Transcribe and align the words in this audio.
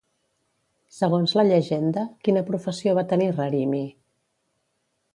Segons 0.99 1.35
la 1.41 1.45
llegenda, 1.49 2.07
quina 2.29 2.45
professió 2.49 2.99
va 3.01 3.07
tenir 3.15 3.31
Rarimi? 3.39 3.87